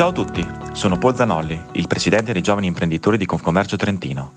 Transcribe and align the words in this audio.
Ciao 0.00 0.08
a 0.08 0.12
tutti, 0.12 0.48
sono 0.72 0.96
Paul 0.96 1.14
Zanolli, 1.14 1.60
il 1.72 1.86
presidente 1.86 2.32
dei 2.32 2.40
giovani 2.40 2.66
imprenditori 2.66 3.18
di 3.18 3.26
Confcommercio 3.26 3.76
Trentino. 3.76 4.32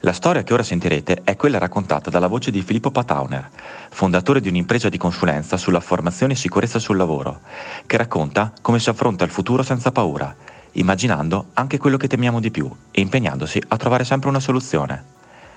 La 0.00 0.12
storia 0.12 0.42
che 0.42 0.52
ora 0.52 0.62
sentirete 0.62 1.22
è 1.24 1.34
quella 1.34 1.56
raccontata 1.56 2.10
dalla 2.10 2.26
voce 2.26 2.50
di 2.50 2.60
Filippo 2.60 2.90
Patauner, 2.90 3.48
fondatore 3.88 4.42
di 4.42 4.50
un'impresa 4.50 4.90
di 4.90 4.98
consulenza 4.98 5.56
sulla 5.56 5.80
formazione 5.80 6.34
e 6.34 6.36
sicurezza 6.36 6.78
sul 6.78 6.98
lavoro, 6.98 7.40
che 7.86 7.96
racconta 7.96 8.52
come 8.60 8.80
si 8.80 8.90
affronta 8.90 9.24
il 9.24 9.30
futuro 9.30 9.62
senza 9.62 9.92
paura, 9.92 10.36
immaginando 10.72 11.46
anche 11.54 11.78
quello 11.78 11.96
che 11.96 12.06
temiamo 12.06 12.38
di 12.38 12.50
più 12.50 12.70
e 12.90 13.00
impegnandosi 13.00 13.62
a 13.68 13.78
trovare 13.78 14.04
sempre 14.04 14.28
una 14.28 14.40
soluzione. 14.40 15.04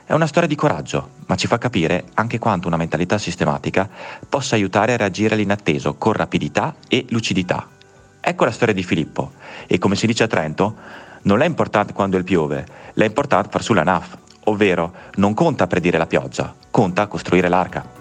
È 0.06 0.14
una 0.14 0.28
storia 0.28 0.48
di 0.48 0.56
coraggio, 0.56 1.10
ma 1.26 1.36
ci 1.36 1.48
fa 1.48 1.58
capire 1.58 2.06
anche 2.14 2.40
quanto 2.40 2.70
una 2.70 2.78
mentalità 2.78 3.18
sistematica 3.18 3.90
possa 4.30 4.56
aiutare 4.56 4.94
a 4.94 4.98
reagire 4.98 5.34
all'inatteso 5.34 5.96
con 5.96 6.14
rapidità 6.14 6.76
e 6.88 7.06
lucidità. 7.10 7.80
Ecco 8.24 8.46
la 8.46 8.52
storia 8.52 8.76
di 8.76 8.84
Filippo 8.84 9.32
e 9.66 9.80
come 9.80 9.96
si 9.96 10.06
dice 10.06 10.24
a 10.24 10.28
Trento, 10.28 10.76
non 11.24 11.42
è 11.42 11.46
importante 11.46 11.92
quando 11.92 12.18
il 12.18 12.24
piove, 12.24 12.66
è 12.94 13.04
importante 13.04 13.50
far 13.50 13.64
su 13.64 13.74
la 13.74 13.84
NAF, 13.84 14.16
ovvero 14.46 14.94
non 15.16 15.34
conta 15.34 15.66
predire 15.66 15.98
la 15.98 16.06
pioggia, 16.06 16.54
conta 16.70 17.08
costruire 17.08 17.50
l'arca. 17.50 18.00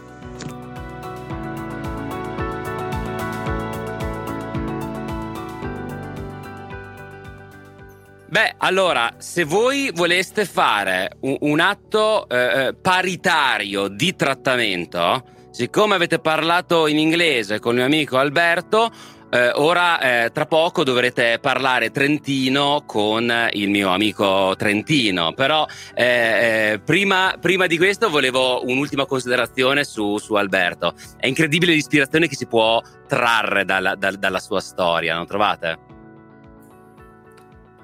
Beh, 8.27 8.55
allora, 8.59 9.15
se 9.17 9.45
voi 9.45 9.91
voleste 9.93 10.45
fare 10.45 11.17
un, 11.21 11.37
un 11.41 11.61
atto 11.61 12.29
eh, 12.29 12.37
eh, 12.67 12.75
paritario 12.75 13.89
di 13.89 14.15
trattamento, 14.15 15.25
siccome 15.51 15.97
avete 15.97 16.21
parlato 16.21 16.87
in 16.87 16.99
inglese 16.99 17.59
con 17.59 17.73
il 17.73 17.79
mio 17.79 17.87
amico 17.87 18.19
Alberto, 18.19 18.93
eh, 19.31 19.53
ora 19.55 20.01
eh, 20.25 20.31
tra 20.33 20.47
poco 20.47 20.83
dovrete 20.83 21.39
parlare 21.41 21.91
trentino 21.91 22.83
con 22.85 23.33
il 23.53 23.71
mio 23.71 23.91
amico 23.91 24.55
trentino, 24.57 25.33
però 25.33 25.65
eh, 25.95 26.73
eh 26.73 26.81
prima, 26.85 27.37
prima, 27.41 27.67
di 27.67 27.79
questo 27.79 28.11
volevo 28.11 28.65
un'ultima 28.67 29.07
considerazione 29.07 29.85
su, 29.85 30.19
su, 30.19 30.35
Alberto. 30.35 30.95
È 31.17 31.27
incredibile 31.27 31.73
l'ispirazione 31.73 32.27
che 32.27 32.35
si 32.35 32.47
può 32.47 32.83
trarre 33.07 33.65
dalla, 33.65 33.95
da, 33.95 34.11
dalla 34.11 34.41
sua 34.41 34.61
storia, 34.61 35.15
non 35.15 35.27
trovate? 35.27 35.79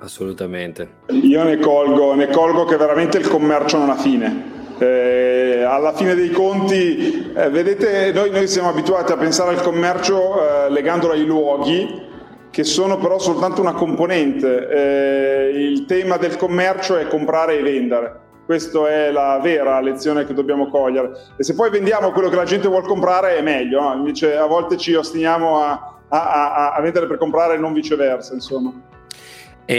Assolutamente. 0.00 0.96
Io 1.22 1.42
ne 1.44 1.58
colgo, 1.58 2.14
ne 2.14 2.28
colgo 2.28 2.64
che 2.64 2.76
veramente 2.76 3.18
il 3.18 3.28
commercio 3.28 3.78
non 3.78 3.90
ha 3.90 3.96
fine. 3.96 4.65
Eh, 4.78 5.62
alla 5.66 5.94
fine 5.94 6.14
dei 6.14 6.30
conti, 6.30 7.32
eh, 7.34 7.48
vedete, 7.48 8.12
noi, 8.12 8.30
noi, 8.30 8.46
siamo 8.46 8.68
abituati 8.68 9.12
a 9.12 9.16
pensare 9.16 9.54
al 9.54 9.62
commercio 9.62 10.66
eh, 10.66 10.70
legandolo 10.70 11.14
ai 11.14 11.24
luoghi, 11.24 12.04
che 12.50 12.62
sono 12.62 12.98
però 12.98 13.18
soltanto 13.18 13.62
una 13.62 13.72
componente. 13.72 14.68
Eh, 14.68 15.50
il 15.54 15.86
tema 15.86 16.18
del 16.18 16.36
commercio 16.36 16.96
è 16.96 17.06
comprare 17.06 17.58
e 17.58 17.62
vendere. 17.62 18.20
Questa 18.44 18.88
è 18.88 19.10
la 19.10 19.40
vera 19.42 19.80
lezione 19.80 20.26
che 20.26 20.34
dobbiamo 20.34 20.68
cogliere. 20.68 21.10
E 21.36 21.42
se 21.42 21.54
poi 21.54 21.70
vendiamo 21.70 22.12
quello 22.12 22.28
che 22.28 22.36
la 22.36 22.44
gente 22.44 22.68
vuole 22.68 22.86
comprare 22.86 23.38
è 23.38 23.42
meglio, 23.42 23.80
no? 23.80 23.94
invece 23.94 24.36
a 24.36 24.46
volte 24.46 24.76
ci 24.76 24.94
ostiniamo 24.94 25.58
a, 25.62 25.98
a, 26.08 26.54
a, 26.54 26.72
a 26.74 26.80
vendere 26.80 27.06
per 27.06 27.16
comprare 27.16 27.54
e 27.54 27.58
non 27.58 27.72
viceversa. 27.72 28.34
Insomma. 28.34 28.72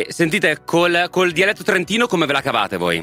Sentite, 0.10 0.58
col, 0.66 1.08
col, 1.10 1.32
dialetto 1.32 1.64
trentino 1.64 2.08
come 2.08 2.26
ve 2.26 2.34
la 2.34 2.42
cavate 2.42 2.76
voi? 2.76 3.02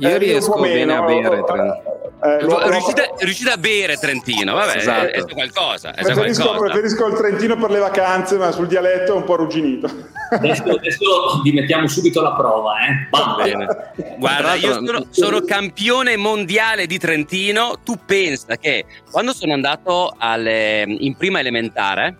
Io 0.00 0.08
eh, 0.08 0.18
riesco 0.18 0.58
bene 0.58 0.96
a 0.96 1.02
bere 1.02 1.44
Trentino. 1.44 1.98
Eh, 2.22 2.42
lo, 2.42 2.68
riuscite, 2.68 3.14
riuscite, 3.18 3.50
a 3.50 3.56
bere 3.56 3.96
Trentino, 3.96 4.54
vabbè, 4.54 4.76
esatto. 4.76 5.06
è, 5.06 5.10
è 5.10 5.24
qualcosa. 5.24 5.94
È 5.94 6.02
preferisco, 6.02 6.42
qualcosa. 6.42 6.70
preferisco, 6.72 7.06
il 7.06 7.14
Trentino 7.16 7.56
per 7.56 7.70
le 7.70 7.78
vacanze, 7.78 8.36
ma 8.36 8.50
sul 8.50 8.66
dialetto 8.66 9.12
è 9.12 9.16
un 9.16 9.24
po' 9.24 9.34
arrugginito. 9.34 9.88
Adesso, 10.30 10.62
adesso 10.62 11.40
vi 11.42 11.52
mettiamo 11.52 11.88
subito 11.88 12.22
la 12.22 12.32
prova, 12.32 12.74
eh? 12.86 13.08
Va 13.10 13.42
bene. 13.42 14.16
Guarda, 14.18 14.54
io 14.54 14.74
sono, 14.74 15.06
sono, 15.10 15.40
campione 15.42 16.16
mondiale 16.16 16.86
di 16.86 16.98
Trentino. 16.98 17.78
Tu 17.84 17.98
pensa 18.06 18.56
che 18.56 18.84
quando 19.10 19.32
sono 19.32 19.52
andato 19.52 20.14
alle, 20.16 20.84
in 20.86 21.16
prima 21.16 21.40
elementare 21.40 22.16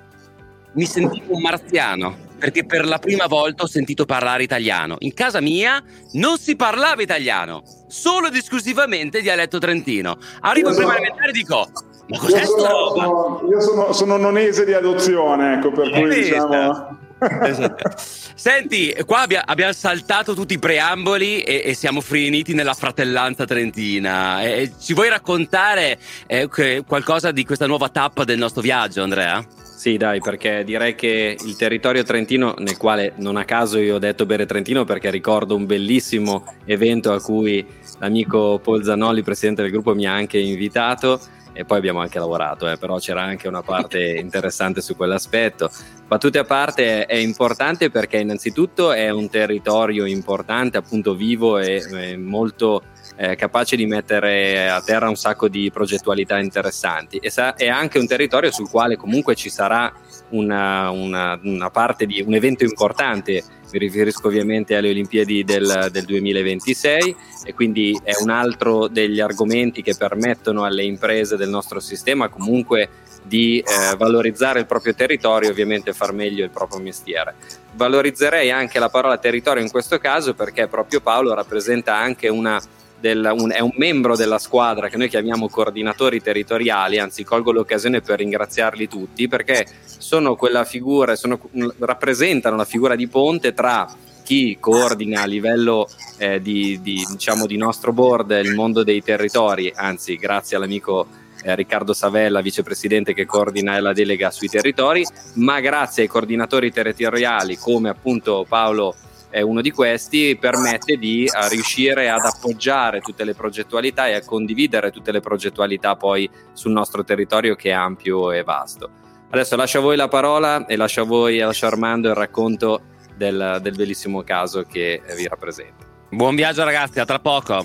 mi 0.72 0.84
sentivo 0.84 1.34
un 1.34 1.41
marziano 1.41 2.28
perché 2.41 2.65
per 2.65 2.87
la 2.87 2.99
prima 2.99 3.27
volta 3.27 3.65
ho 3.65 3.69
sentito 3.69 4.06
parlare 4.06 4.43
italiano. 4.43 4.97
In 5.01 5.12
casa 5.12 5.41
mia 5.41 5.81
non 6.12 6.39
si 6.39 6.56
parlava 6.56 7.03
italiano, 7.03 7.62
solo 7.87 8.28
ed 8.28 8.34
esclusivamente 8.34 9.21
dialetto 9.21 9.59
trentino. 9.59 10.17
Arrivo 10.41 10.71
in 10.71 10.77
prima 10.77 10.97
elementare 10.97 11.29
e 11.29 11.33
dico: 11.33 11.69
Ma 12.09 12.19
cos'è 12.19 12.45
sto 12.45 12.67
roba? 12.67 13.47
io 13.49 13.61
sono, 13.61 13.93
sono 13.93 14.17
nonese 14.17 14.65
di 14.65 14.73
adozione, 14.73 15.55
ecco, 15.55 15.71
per 15.71 15.91
cui 15.91 16.09
diciamo. 16.09 16.99
Esatto. 17.43 17.91
Senti, 18.34 18.97
qua 19.05 19.21
abbia, 19.21 19.43
abbiamo 19.45 19.75
saltato 19.75 20.33
tutti 20.33 20.55
i 20.55 20.59
preamboli 20.59 21.43
e, 21.43 21.61
e, 21.67 21.75
siamo 21.75 22.00
finiti 22.00 22.55
nella 22.55 22.73
fratellanza 22.73 23.45
trentina. 23.45 24.43
E, 24.43 24.73
ci 24.81 24.95
vuoi 24.95 25.11
raccontare 25.11 25.99
eh, 26.27 26.49
qualcosa 26.87 27.31
di 27.33 27.45
questa 27.45 27.67
nuova 27.67 27.91
tappa 27.91 28.25
del 28.25 28.39
nostro 28.39 28.62
viaggio, 28.62 29.03
Andrea? 29.03 29.45
Sì, 29.81 29.97
dai, 29.97 30.21
perché 30.21 30.63
direi 30.63 30.95
che 30.95 31.39
il 31.43 31.57
territorio 31.57 32.03
trentino, 32.03 32.55
nel 32.59 32.77
quale 32.77 33.15
non 33.17 33.39
a 33.39 33.47
caso 33.47 33.79
io 33.79 33.95
ho 33.95 33.99
detto 33.99 34.27
bere 34.27 34.45
trentino, 34.45 34.85
perché 34.85 35.09
ricordo 35.09 35.57
un 35.57 35.65
bellissimo 35.65 36.45
evento 36.67 37.15
a 37.15 37.21
cui 37.23 37.67
l'amico 37.99 38.61
Paul 38.63 38.85
Zanolli, 38.85 39.23
presidente 39.23 39.63
del 39.63 39.71
gruppo, 39.71 39.95
mi 39.95 40.07
ha 40.07 40.13
anche 40.13 40.37
invitato 40.37 41.19
e 41.55 41.65
poi 41.65 41.79
abbiamo 41.79 42.01
anche 42.01 42.19
lavorato, 42.19 42.71
eh, 42.71 42.77
però 42.77 42.99
c'era 42.99 43.23
anche 43.23 43.49
una 43.49 43.63
parte 43.63 44.05
interessante 44.21 44.83
su 44.83 44.95
quell'aspetto. 44.97 45.71
Battute 46.07 46.39
a 46.39 46.45
parte 46.45 47.07
è 47.07 47.17
importante 47.17 47.89
perché 47.89 48.19
innanzitutto 48.19 48.93
è 48.93 49.09
un 49.09 49.31
territorio 49.31 50.05
importante, 50.05 50.77
appunto 50.77 51.15
vivo 51.15 51.57
e, 51.57 51.83
e 51.91 52.19
molto 52.19 52.83
eh, 53.16 53.37
capace 53.37 53.76
di 53.76 53.87
mettere 53.87 54.69
a 54.69 54.81
terra 54.81 55.09
un 55.09 55.16
sacco 55.16 55.48
di 55.48 55.71
progettualità 55.71 56.38
interessanti 56.38 57.19
e 57.19 57.31
sa- 57.31 57.54
è 57.54 57.69
anche 57.69 57.98
un 57.98 58.06
territorio 58.06 58.50
sul 58.50 58.69
quale 58.69 58.97
comunque 58.97 59.34
ci 59.34 59.50
sarà 59.50 59.93
una, 60.31 60.91
una, 60.91 61.38
una 61.43 61.70
parte 61.70 62.06
di 62.06 62.22
un 62.22 62.34
evento 62.34 62.65
importante 62.65 63.43
mi 63.72 63.78
riferisco 63.78 64.26
ovviamente 64.26 64.75
alle 64.75 64.91
Olimpiadi 64.91 65.44
del, 65.44 65.88
del, 65.93 66.04
2026 66.04 67.16
e 67.44 67.54
quindi 67.54 67.99
è 68.03 68.12
un 68.20 68.31
altro 68.31 68.88
degli 68.88 69.20
argomenti 69.20 69.82
che 69.82 69.94
permettono 69.97 70.65
alle 70.65 70.82
imprese 70.82 71.37
del 71.37 71.49
nostro 71.49 71.78
sistema 71.78 72.28
comunque 72.28 72.88
di 73.22 73.59
eh, 73.59 73.97
valorizzare 73.97 74.60
il 74.60 74.66
proprio 74.66 74.94
territorio 74.94 75.49
e 75.49 75.53
ovviamente 75.53 75.93
far 75.93 76.12
meglio 76.12 76.44
il 76.44 76.50
proprio 76.50 76.81
mestiere. 76.81 77.34
Valorizzerei 77.72 78.50
anche 78.50 78.78
la 78.78 78.88
parola 78.88 79.19
territorio 79.19 79.62
in 79.62 79.70
questo 79.70 79.98
caso 79.98 80.34
perché 80.34 80.66
proprio 80.66 81.00
Paolo 81.00 81.34
rappresenta 81.34 81.97
anche 81.97 82.28
una 82.28 82.60
del, 83.00 83.28
un, 83.34 83.50
è 83.50 83.60
un 83.60 83.72
membro 83.76 84.14
della 84.14 84.38
squadra 84.38 84.88
che 84.88 84.97
noi 84.97 85.08
chiamiamo 85.08 85.48
coordinatori 85.48 86.20
territoriali, 86.20 86.98
anzi 86.98 87.25
colgo 87.25 87.50
l'occasione 87.50 88.03
per 88.03 88.19
ringraziarli 88.19 88.86
tutti 88.86 89.26
perché 89.26 89.66
sono 89.84 90.36
quella 90.36 90.64
figura, 90.64 91.16
sono, 91.16 91.41
rappresentano 91.78 92.56
la 92.56 92.64
figura 92.64 92.94
di 92.94 93.08
ponte 93.08 93.54
tra 93.54 93.91
chi 94.22 94.58
coordina 94.60 95.22
a 95.22 95.26
livello 95.26 95.88
eh, 96.19 96.41
di, 96.41 96.78
di, 96.82 97.04
diciamo, 97.10 97.47
di 97.47 97.56
nostro 97.56 97.92
board 97.92 98.31
il 98.42 98.54
mondo 98.54 98.84
dei 98.84 99.02
territori, 99.02 99.72
anzi 99.75 100.16
grazie 100.16 100.56
all'amico 100.56 101.06
eh, 101.43 101.55
Riccardo 101.55 101.93
Savella, 101.93 102.41
vicepresidente 102.41 103.15
che 103.15 103.27
coordina 103.27 103.78
la 103.81 103.93
delega 103.93 104.31
sui 104.31 104.49
territori, 104.49 105.05
ma 105.34 105.61
grazie 105.61 106.03
ai 106.03 106.09
coordinatori 106.09 106.71
territoriali 106.71 107.56
come 107.56 107.89
appunto 107.89 108.45
Paolo 108.49 108.95
è 109.31 109.41
uno 109.41 109.61
di 109.61 109.71
questi, 109.71 110.37
permette 110.39 110.97
di 110.97 111.31
uh, 111.33 111.49
riuscire 111.49 112.11
ad 112.11 112.25
appoggiare 112.25 113.00
tutte 113.00 113.25
le 113.25 113.34
progettualità 113.34 114.09
e 114.09 114.15
a 114.15 114.25
condividere 114.25 114.91
tutte 114.91 115.12
le 115.12 115.21
progettualità 115.21 115.95
poi 115.95 116.29
sul 116.53 116.73
nostro 116.73 117.05
territorio 117.05 117.55
che 117.55 117.71
è 117.71 117.73
ampio 117.73 118.33
e 118.33 118.43
vasto. 118.43 118.91
Adesso 119.31 119.55
lascio 119.55 119.79
a 119.79 119.82
voi 119.82 119.97
la 119.97 120.09
parola 120.09 120.67
e 120.67 120.76
lascio 120.76 121.03
a 121.03 121.05
voi, 121.05 121.38
lascio 121.38 121.67
Armando 121.67 122.09
il 122.09 122.17
racconto 122.17 122.82
del, 123.17 123.61
del 123.62 123.76
bellissimo 123.76 124.23
caso 124.25 124.64
che 124.64 125.00
vi 125.14 125.29
rappresenta. 125.29 125.87
Buon 126.11 126.35
viaggio 126.35 126.64
ragazzi, 126.64 126.99
a 126.99 127.05
tra 127.05 127.20
poco. 127.20 127.64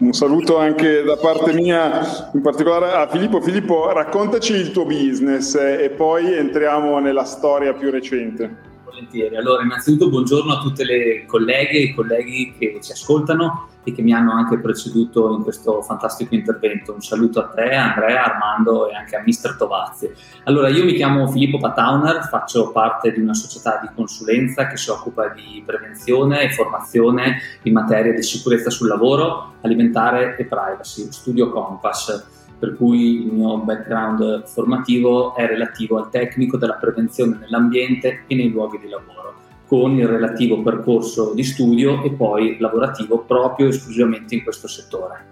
Un 0.00 0.14
saluto 0.14 0.56
anche 0.56 1.02
da 1.02 1.16
parte 1.18 1.52
mia, 1.52 2.30
in 2.32 2.40
particolare 2.40 2.90
a 2.90 3.06
Filippo. 3.06 3.42
Filippo, 3.42 3.92
raccontaci 3.92 4.54
il 4.54 4.70
tuo 4.70 4.86
business 4.86 5.54
e 5.56 5.90
poi 5.90 6.32
entriamo 6.32 6.98
nella 7.00 7.24
storia 7.24 7.74
più 7.74 7.90
recente 7.90 8.69
volentieri. 9.00 9.36
Allora, 9.36 9.62
innanzitutto 9.62 10.10
buongiorno 10.10 10.52
a 10.52 10.58
tutte 10.58 10.84
le 10.84 11.24
colleghe 11.26 11.78
e 11.78 11.82
i 11.82 11.94
colleghi 11.94 12.54
che 12.58 12.78
ci 12.82 12.92
ascoltano 12.92 13.68
e 13.82 13.92
che 13.92 14.02
mi 14.02 14.12
hanno 14.12 14.32
anche 14.32 14.58
preceduto 14.58 15.34
in 15.34 15.42
questo 15.42 15.80
fantastico 15.80 16.34
intervento. 16.34 16.92
Un 16.92 17.00
saluto 17.00 17.40
a 17.40 17.44
te, 17.44 17.70
Andrea, 17.74 18.24
Armando 18.24 18.90
e 18.90 18.94
anche 18.94 19.16
a 19.16 19.22
Mister 19.24 19.56
Tovazzi. 19.56 20.10
Allora, 20.44 20.68
io 20.68 20.84
mi 20.84 20.92
chiamo 20.92 21.26
Filippo 21.28 21.58
Patauner, 21.58 22.28
faccio 22.28 22.70
parte 22.72 23.12
di 23.12 23.20
una 23.20 23.34
società 23.34 23.80
di 23.80 23.88
consulenza 23.94 24.66
che 24.66 24.76
si 24.76 24.90
occupa 24.90 25.28
di 25.28 25.62
prevenzione 25.64 26.42
e 26.42 26.50
formazione 26.50 27.38
in 27.62 27.72
materia 27.72 28.12
di 28.12 28.22
sicurezza 28.22 28.68
sul 28.68 28.88
lavoro, 28.88 29.54
alimentare 29.62 30.36
e 30.36 30.44
privacy, 30.44 31.10
Studio 31.10 31.50
Compass 31.50 32.38
per 32.60 32.76
cui 32.76 33.24
il 33.24 33.32
mio 33.32 33.56
background 33.58 34.46
formativo 34.46 35.34
è 35.34 35.46
relativo 35.46 35.96
al 35.96 36.10
tecnico 36.10 36.58
della 36.58 36.74
prevenzione 36.74 37.38
nell'ambiente 37.40 38.24
e 38.26 38.34
nei 38.36 38.50
luoghi 38.50 38.78
di 38.78 38.88
lavoro. 38.88 39.18
con 39.66 39.96
il 39.96 40.08
relativo 40.08 40.62
percorso 40.62 41.32
di 41.32 41.44
studio 41.44 42.02
e 42.02 42.10
poi 42.10 42.58
lavorativo 42.58 43.20
proprio 43.20 43.68
esclusivamente 43.68 44.34
in 44.34 44.42
questo 44.42 44.66
settore. 44.66 45.26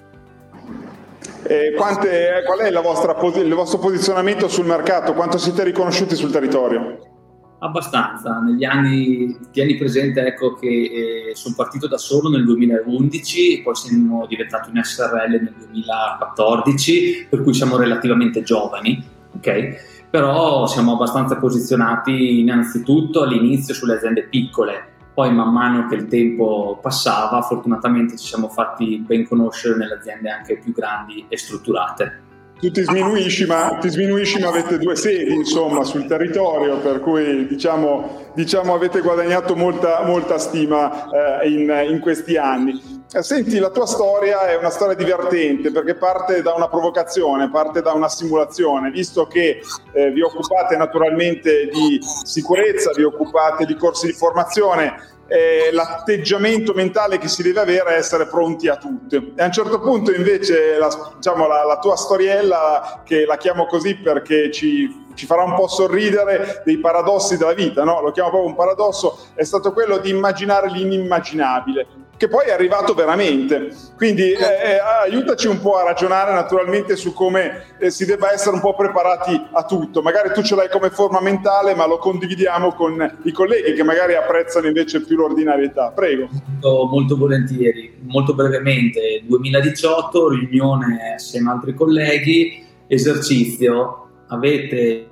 Eh, 1.43 1.75
quante, 1.77 2.45
qual 2.47 2.61
è 2.61 2.71
vostra, 2.81 3.17
il 3.43 3.55
vostro 3.55 3.79
posizionamento 3.79 4.47
sul 4.47 4.65
mercato? 4.65 5.13
Quanto 5.13 5.39
siete 5.39 5.65
riconosciuti 5.65 6.15
sul 6.15 6.31
territorio? 6.31 7.18
Abbastanza, 7.61 8.39
negli 8.39 8.65
anni, 8.65 9.37
tieni 9.51 9.77
presente 9.77 10.25
ecco, 10.25 10.55
che 10.55 11.31
eh, 11.31 11.35
sono 11.35 11.55
partito 11.57 11.89
da 11.89 11.99
solo 11.99 12.29
nel 12.29 12.45
2011, 12.45 13.63
poi 13.63 13.75
siamo 13.75 14.27
diventati 14.27 14.71
un 14.71 14.83
SRL 14.83 15.31
nel 15.31 15.55
2014, 15.57 17.27
per 17.29 17.43
cui 17.43 17.55
siamo 17.55 17.77
relativamente 17.77 18.43
giovani, 18.43 19.05
ok? 19.35 19.97
però 20.11 20.67
siamo 20.67 20.95
abbastanza 20.95 21.37
posizionati 21.37 22.41
innanzitutto 22.41 23.23
all'inizio 23.23 23.75
sulle 23.75 23.97
aziende 23.97 24.27
piccole, 24.27 24.97
poi 25.13 25.33
man 25.35 25.53
mano 25.53 25.87
che 25.87 25.97
il 25.97 26.07
tempo 26.07 26.79
passava 26.81 27.43
fortunatamente 27.43 28.17
ci 28.17 28.27
siamo 28.27 28.49
fatti 28.49 29.05
ben 29.07 29.27
conoscere 29.27 29.77
nelle 29.77 29.95
aziende 29.95 30.31
anche 30.31 30.59
più 30.59 30.73
grandi 30.73 31.27
e 31.29 31.37
strutturate. 31.37 32.27
Tu 32.61 32.73
ti 32.73 32.83
sminuisci, 32.83 33.47
ma, 33.47 33.79
ti 33.81 33.89
sminuisci, 33.89 34.41
ma 34.41 34.49
avete 34.49 34.79
due 34.79 34.97
sedi 34.97 35.33
insomma, 35.33 35.85
sul 35.85 36.07
territorio, 36.07 36.79
per 36.79 36.99
cui 36.99 37.47
diciamo, 37.47 38.33
diciamo 38.35 38.75
avete 38.75 39.01
guadagnato 39.01 39.55
molta, 39.55 40.03
molta 40.05 40.39
stima 40.39 41.41
eh, 41.41 41.49
in, 41.49 41.73
in 41.89 42.01
questi 42.01 42.37
anni. 42.37 43.07
Eh, 43.13 43.23
senti, 43.23 43.61
la 43.61 43.71
tua 43.71 43.87
storia 43.87 44.49
è 44.49 44.57
una 44.57 44.71
storia 44.71 44.97
divertente 44.97 45.71
perché 45.71 45.95
parte 45.95 46.43
da 46.43 46.53
una 46.53 46.69
provocazione, 46.69 47.49
parte 47.49 47.81
da 47.81 47.93
una 47.93 48.09
simulazione, 48.09 48.91
visto 48.91 49.29
che 49.29 49.61
eh, 49.93 50.11
vi 50.11 50.21
occupate 50.21 50.77
naturalmente 50.77 51.71
di 51.73 52.01
sicurezza, 52.25 52.91
vi 52.93 53.05
occupate 53.05 53.67
di 53.67 53.77
corsi 53.77 54.07
di 54.07 54.13
formazione, 54.13 55.17
eh, 55.29 55.69
l'atteggiamento 55.73 56.73
mentale 56.73 57.19
che 57.19 57.29
si 57.29 57.43
deve 57.43 57.61
avere 57.61 57.95
è 57.95 57.99
essere 57.99 58.27
pronti 58.27 58.69
a 58.69 58.77
tutto. 58.77 59.15
E 59.15 59.33
a 59.37 59.45
un 59.45 59.53
certo 59.53 59.79
punto 59.81 60.13
invece 60.13 60.79
la, 60.79 60.89
diciamo, 61.15 61.47
la, 61.47 61.65
la 61.65 61.79
tua 61.79 61.97
storiella, 61.97 63.03
che 63.05 63.25
la 63.25 63.37
chiamo 63.37 63.67
così 63.67 63.97
perché 63.97 64.51
ci, 64.51 65.07
ci, 65.15 65.27
farà 65.27 65.45
un 65.45 65.55
po' 65.55 65.69
sorridere 65.69 66.63
dei 66.65 66.79
paradossi 66.79 67.37
della 67.37 67.53
vita, 67.53 67.85
no? 67.85 68.01
lo 68.01 68.11
chiamo 68.11 68.31
proprio 68.31 68.51
un 68.51 68.57
paradosso, 68.57 69.27
è 69.35 69.45
stato 69.45 69.73
quello 69.73 69.99
di 69.99 70.11
immaginare 70.11 70.71
l'inimmaginabile 70.71 71.98
che 72.19 72.29
poi 72.29 72.47
è 72.47 72.53
arrivato 72.53 72.93
veramente. 72.93 73.71
Quindi 73.97 74.33
eh, 74.33 74.35
eh, 74.35 74.79
aiutaci 75.05 75.47
un 75.47 75.61
po' 75.61 75.77
a 75.77 75.85
ragionare 75.85 76.33
naturalmente 76.33 76.97
su 76.97 77.15
come 77.15 77.77
eh, 77.79 77.91
si 77.91 78.05
debba 78.05 78.33
essere 78.33 78.57
un 78.57 78.61
po' 78.61 78.75
preparati 78.75 79.41
a 79.53 79.65
tutto. 79.65 80.03
Magari 80.03 80.33
tu 80.33 80.43
ce 80.43 80.57
l'hai 80.57 80.69
come 80.69 80.91
forma 80.91 81.21
mentale, 81.21 81.75
ma 81.75 81.87
lo 81.87 81.99
condividiamo 81.99 82.75
con 82.75 83.21
i 83.23 83.33
colleghi 83.33 83.73
che 83.73 83.85
magari 83.85 84.17
apprezzano 84.17 84.67
invece 84.67 85.03
più 85.03 85.17
l'ordinarietà. 85.17 85.93
Prego. 85.93 86.29
Molto, 86.31 86.89
molto 86.91 87.17
volentieri, 87.17 87.99
molto 88.03 88.35
brevemente. 88.35 89.23
2018, 89.25 90.29
riunione 90.29 91.15
assieme 91.15 91.51
a 91.51 91.53
altri 91.53 91.73
colleghi, 91.73 92.67
esercizio. 92.89 94.07
Avete 94.27 95.09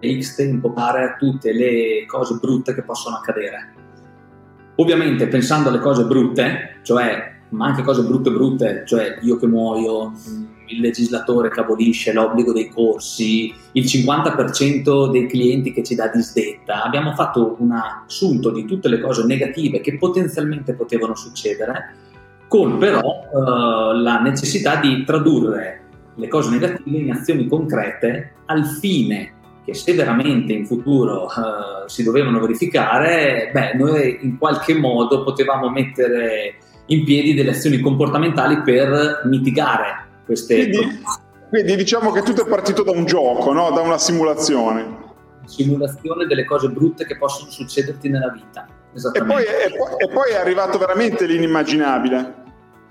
X 0.00 0.34
tempo 0.36 0.72
per 0.72 0.82
fare 0.82 1.16
tutte 1.18 1.52
le 1.52 2.04
cose 2.06 2.38
brutte 2.40 2.74
che 2.74 2.82
possono 2.82 3.16
accadere 3.16 3.73
Ovviamente 4.76 5.28
pensando 5.28 5.68
alle 5.68 5.78
cose 5.78 6.04
brutte, 6.04 6.80
cioè 6.82 7.32
ma 7.50 7.66
anche 7.66 7.82
cose 7.82 8.02
brutte 8.02 8.30
brutte, 8.30 8.82
cioè 8.86 9.18
io 9.22 9.36
che 9.36 9.46
muoio, 9.46 10.12
il 10.66 10.80
legislatore 10.80 11.50
che 11.50 11.60
abolisce 11.60 12.12
l'obbligo 12.12 12.52
dei 12.52 12.68
corsi, 12.68 13.52
il 13.72 13.84
50% 13.84 15.10
dei 15.10 15.26
clienti 15.26 15.72
che 15.72 15.82
ci 15.82 15.94
dà 15.94 16.08
disdetta, 16.08 16.82
abbiamo 16.82 17.14
fatto 17.14 17.56
un 17.58 17.72
assunto 17.72 18.50
di 18.50 18.64
tutte 18.64 18.88
le 18.88 19.00
cose 19.00 19.24
negative 19.24 19.80
che 19.80 19.96
potenzialmente 19.96 20.74
potevano 20.74 21.14
succedere, 21.14 21.94
con 22.48 22.78
però 22.78 23.00
eh, 23.00 23.98
la 23.98 24.20
necessità 24.20 24.76
di 24.76 25.04
tradurre 25.04 25.82
le 26.16 26.28
cose 26.28 26.50
negative 26.50 26.98
in 26.98 27.10
azioni 27.10 27.46
concrete 27.46 28.34
al 28.46 28.64
fine 28.64 29.33
che 29.64 29.74
se 29.74 29.94
veramente 29.94 30.52
in 30.52 30.66
futuro 30.66 31.24
uh, 31.24 31.88
si 31.88 32.02
dovevano 32.02 32.38
verificare, 32.40 33.50
beh, 33.52 33.74
noi 33.74 34.18
in 34.22 34.36
qualche 34.38 34.74
modo 34.74 35.24
potevamo 35.24 35.70
mettere 35.70 36.56
in 36.86 37.04
piedi 37.04 37.32
delle 37.32 37.50
azioni 37.50 37.80
comportamentali 37.80 38.60
per 38.62 39.22
mitigare 39.24 40.06
queste... 40.26 40.68
Quindi, 40.68 41.00
quindi 41.48 41.76
diciamo 41.76 42.10
che 42.10 42.22
tutto 42.22 42.44
è 42.44 42.48
partito 42.48 42.82
da 42.82 42.90
un 42.90 43.06
gioco, 43.06 43.52
no? 43.52 43.70
da 43.70 43.80
una 43.80 43.98
simulazione. 43.98 45.02
Simulazione 45.46 46.26
delle 46.26 46.44
cose 46.44 46.68
brutte 46.68 47.06
che 47.06 47.16
possono 47.16 47.50
succederti 47.50 48.08
nella 48.08 48.30
vita. 48.30 48.66
E 49.12 49.24
poi, 49.24 49.44
e, 49.44 49.74
poi, 49.76 49.94
e 49.96 50.08
poi 50.08 50.30
è 50.30 50.36
arrivato 50.36 50.78
veramente 50.78 51.26
l'inimmaginabile. 51.26 52.42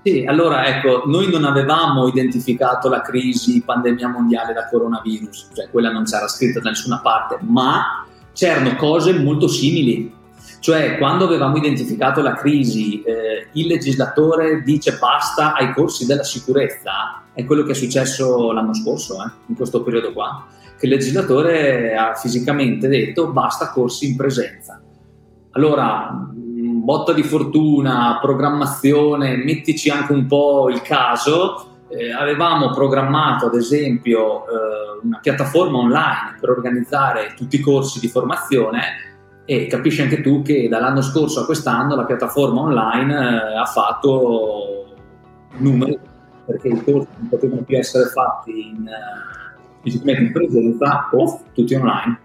Sì, 0.04 0.22
allora 0.26 0.66
ecco, 0.66 1.04
noi 1.06 1.30
non 1.30 1.44
avevamo 1.44 2.06
identificato 2.06 2.90
la 2.90 3.00
crisi 3.00 3.62
pandemia 3.62 4.08
mondiale 4.08 4.52
da 4.52 4.68
coronavirus, 4.68 5.48
cioè 5.54 5.70
quella 5.70 5.90
non 5.90 6.04
c'era 6.04 6.28
scritta 6.28 6.60
da 6.60 6.68
nessuna 6.68 7.00
parte, 7.00 7.38
ma 7.40 8.04
c'erano 8.34 8.76
cose 8.76 9.18
molto 9.18 9.48
simili. 9.48 10.12
Cioè, 10.60 10.98
quando 10.98 11.24
avevamo 11.24 11.56
identificato 11.56 12.20
la 12.20 12.34
crisi, 12.34 13.00
eh, 13.00 13.48
il 13.52 13.66
legislatore 13.66 14.60
dice 14.62 14.98
basta 15.00 15.54
ai 15.54 15.72
corsi 15.72 16.04
della 16.04 16.22
sicurezza, 16.22 17.22
è 17.32 17.46
quello 17.46 17.62
che 17.62 17.72
è 17.72 17.74
successo 17.74 18.52
l'anno 18.52 18.74
scorso, 18.74 19.14
eh, 19.22 19.30
in 19.46 19.54
questo 19.54 19.82
periodo 19.82 20.12
qua, 20.12 20.44
che 20.78 20.84
il 20.84 20.92
legislatore 20.92 21.94
ha 21.96 22.14
fisicamente 22.14 22.88
detto 22.88 23.28
basta 23.28 23.70
corsi 23.70 24.10
in 24.10 24.16
presenza. 24.16 24.82
Allora, 25.52 26.28
botta 26.84 27.14
di 27.14 27.22
fortuna, 27.22 28.18
programmazione, 28.20 29.36
mettici 29.36 29.88
anche 29.88 30.12
un 30.12 30.26
po' 30.26 30.68
il 30.68 30.82
caso, 30.82 31.84
eh, 31.88 32.12
avevamo 32.12 32.70
programmato 32.70 33.46
ad 33.46 33.54
esempio 33.54 34.42
eh, 34.42 35.00
una 35.02 35.18
piattaforma 35.20 35.78
online 35.78 36.36
per 36.38 36.50
organizzare 36.50 37.32
tutti 37.34 37.56
i 37.56 37.60
corsi 37.60 38.00
di 38.00 38.08
formazione 38.08 38.82
e 39.46 39.66
capisci 39.66 40.02
anche 40.02 40.20
tu 40.20 40.42
che 40.42 40.68
dall'anno 40.68 41.02
scorso 41.02 41.40
a 41.40 41.44
quest'anno 41.44 41.94
la 41.94 42.04
piattaforma 42.04 42.60
online 42.60 43.14
eh, 43.14 43.56
ha 43.56 43.64
fatto 43.64 44.84
numeri 45.56 45.98
perché 46.46 46.68
i 46.68 46.84
corsi 46.84 47.08
non 47.16 47.28
potevano 47.28 47.62
più 47.62 47.78
essere 47.78 48.10
fatti 48.10 48.68
in, 48.68 48.86
eh, 48.86 50.12
in 50.12 50.32
presenza 50.32 51.08
o 51.12 51.40
tutti 51.54 51.74
online. 51.74 52.18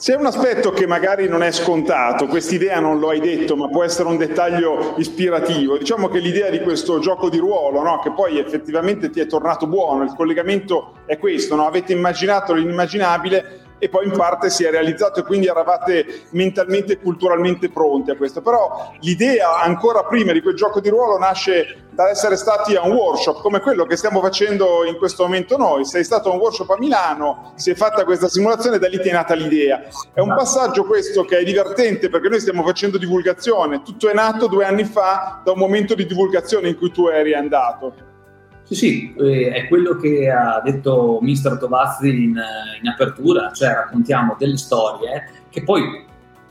C'è 0.00 0.14
un 0.16 0.24
aspetto 0.24 0.70
che 0.70 0.86
magari 0.86 1.28
non 1.28 1.42
è 1.42 1.52
scontato, 1.52 2.26
quest'idea 2.26 2.80
non 2.80 2.98
lo 2.98 3.10
hai 3.10 3.20
detto, 3.20 3.54
ma 3.54 3.68
può 3.68 3.84
essere 3.84 4.08
un 4.08 4.16
dettaglio 4.16 4.94
ispirativo. 4.96 5.76
Diciamo 5.76 6.08
che 6.08 6.20
l'idea 6.20 6.48
di 6.48 6.62
questo 6.62 7.00
gioco 7.00 7.28
di 7.28 7.36
ruolo, 7.36 7.82
no? 7.82 7.98
che 7.98 8.10
poi 8.10 8.38
effettivamente 8.38 9.10
ti 9.10 9.20
è 9.20 9.26
tornato 9.26 9.66
buono, 9.66 10.04
il 10.04 10.14
collegamento 10.16 10.94
è 11.04 11.18
questo, 11.18 11.54
no? 11.54 11.66
avete 11.66 11.92
immaginato 11.92 12.54
l'inimmaginabile 12.54 13.60
e 13.80 13.88
poi 13.88 14.06
in 14.06 14.12
parte 14.12 14.50
si 14.50 14.62
è 14.62 14.70
realizzato 14.70 15.20
e 15.20 15.22
quindi 15.24 15.46
eravate 15.46 16.26
mentalmente 16.30 16.92
e 16.92 16.98
culturalmente 17.00 17.70
pronti 17.70 18.10
a 18.10 18.16
questo. 18.16 18.42
Però 18.42 18.92
l'idea 19.00 19.60
ancora 19.62 20.04
prima 20.04 20.32
di 20.32 20.42
quel 20.42 20.54
gioco 20.54 20.80
di 20.80 20.90
ruolo 20.90 21.18
nasce 21.18 21.88
dall'essere 21.90 22.36
stati 22.36 22.76
a 22.76 22.86
un 22.86 22.92
workshop 22.92 23.40
come 23.40 23.60
quello 23.60 23.84
che 23.84 23.96
stiamo 23.96 24.20
facendo 24.20 24.84
in 24.84 24.96
questo 24.96 25.24
momento 25.24 25.56
noi. 25.56 25.84
Sei 25.84 26.04
stato 26.04 26.30
a 26.30 26.34
un 26.34 26.38
workshop 26.38 26.70
a 26.70 26.78
Milano, 26.78 27.52
si 27.56 27.70
è 27.70 27.74
fatta 27.74 28.04
questa 28.04 28.28
simulazione, 28.28 28.78
da 28.78 28.86
lì 28.86 29.00
ti 29.00 29.08
è 29.08 29.12
nata 29.12 29.34
l'idea. 29.34 29.82
È 30.12 30.20
un 30.20 30.34
passaggio 30.34 30.84
questo 30.84 31.24
che 31.24 31.38
è 31.38 31.42
divertente 31.42 32.10
perché 32.10 32.28
noi 32.28 32.40
stiamo 32.40 32.62
facendo 32.62 32.98
divulgazione. 32.98 33.82
Tutto 33.82 34.08
è 34.08 34.12
nato 34.12 34.46
due 34.46 34.66
anni 34.66 34.84
fa 34.84 35.40
da 35.42 35.52
un 35.52 35.58
momento 35.58 35.94
di 35.94 36.04
divulgazione 36.04 36.68
in 36.68 36.76
cui 36.76 36.92
tu 36.92 37.08
eri 37.08 37.34
andato. 37.34 38.09
Sì, 38.70 38.76
sì, 38.76 39.14
eh, 39.18 39.50
è 39.50 39.66
quello 39.66 39.96
che 39.96 40.30
ha 40.30 40.60
detto 40.64 41.18
Mister 41.22 41.58
Tovazzi 41.58 42.08
in, 42.08 42.40
in, 42.80 42.88
apertura, 42.88 43.50
cioè 43.52 43.70
raccontiamo 43.70 44.36
delle 44.38 44.56
storie 44.56 45.28
che 45.50 45.64
poi 45.64 46.04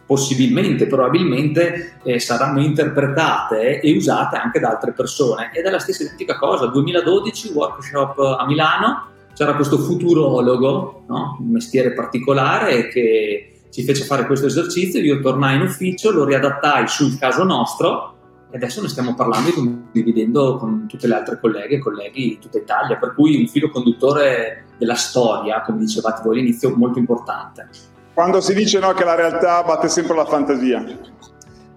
possibilmente, 0.06 0.86
probabilmente 0.88 1.94
eh, 2.04 2.20
saranno 2.20 2.60
interpretate 2.60 3.80
e 3.80 3.96
usate 3.96 4.36
anche 4.36 4.60
da 4.60 4.72
altre 4.72 4.92
persone. 4.92 5.52
Ed 5.54 5.64
è 5.64 5.70
la 5.70 5.80
stessa 5.80 6.04
identica 6.04 6.38
cosa. 6.38 6.66
2012, 6.66 7.54
workshop 7.54 8.20
a 8.20 8.46
Milano, 8.46 9.08
c'era 9.34 9.56
questo 9.56 9.78
futurologo, 9.78 11.06
no? 11.08 11.38
un 11.40 11.52
mestiere 11.52 11.94
particolare 11.94 12.90
che 12.90 13.62
ci 13.70 13.84
fece 13.84 14.04
fare 14.04 14.26
questo 14.26 14.48
esercizio, 14.48 15.00
io 15.00 15.22
tornai 15.22 15.56
in 15.56 15.62
ufficio, 15.62 16.12
lo 16.12 16.26
riadattai 16.26 16.86
sul 16.90 17.18
caso 17.18 17.46
nostro 17.46 18.19
e 18.52 18.58
adesso 18.58 18.82
ne 18.82 18.88
stiamo 18.88 19.14
parlando 19.14 19.50
e 19.50 19.54
condividendo 19.54 20.58
con 20.58 20.88
tutte 20.88 21.08
le 21.08 21.14
altre 21.14 21.40
colleghe 21.40 21.76
e 21.76 21.80
colleghi 21.80 22.30
di 22.30 22.40
tutta 22.40 22.58
Italia, 22.58 22.98
per 22.98 23.14
cui 23.14 23.40
un 23.40 23.48
filo 23.48 23.70
conduttore 23.70 24.66
della 24.78 24.96
storia, 24.96 25.62
come 25.62 25.80
dicevate 25.80 26.22
voi 26.24 26.40
all'inizio, 26.40 26.76
molto 26.76 26.98
importante. 26.98 27.70
Quando 28.14 28.42
si 28.42 28.56
dice 28.56 28.80
no, 28.80 28.92
che 28.94 29.04
la 29.04 29.14
realtà 29.14 29.62
batte 29.64 29.88
sempre 29.88 30.16
la 30.16 30.26
fantasia, 30.26 30.84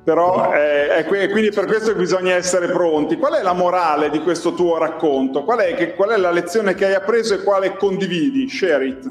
però 0.02 0.52
eh, 0.54 0.96
è 0.96 1.04
quindi 1.04 1.50
per 1.50 1.66
questo 1.66 1.94
bisogna 1.94 2.34
essere 2.34 2.66
pronti. 2.68 3.16
Qual 3.16 3.34
è 3.34 3.42
la 3.42 3.52
morale 3.52 4.08
di 4.08 4.20
questo 4.20 4.54
tuo 4.54 4.78
racconto? 4.78 5.44
Qual 5.44 5.58
è, 5.58 5.74
che, 5.74 5.94
qual 5.94 6.10
è 6.10 6.16
la 6.16 6.30
lezione 6.30 6.74
che 6.74 6.86
hai 6.86 6.94
appreso 6.94 7.34
e 7.34 7.42
quale 7.42 7.76
condividi? 7.76 8.48
Share 8.48 8.86
it. 8.86 9.06